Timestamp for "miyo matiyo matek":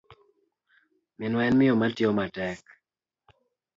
1.57-2.61